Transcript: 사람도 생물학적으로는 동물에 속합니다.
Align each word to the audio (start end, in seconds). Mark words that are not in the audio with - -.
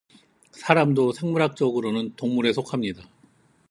사람도 0.53 1.11
생물학적으로는 1.13 2.15
동물에 2.15 2.53
속합니다. 2.53 3.03